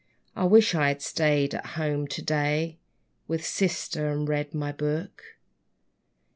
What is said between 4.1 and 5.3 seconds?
read my book.